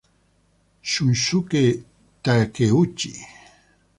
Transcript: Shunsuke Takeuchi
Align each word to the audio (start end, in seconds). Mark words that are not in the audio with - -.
Shunsuke 0.91 1.63
Takeuchi 2.23 3.11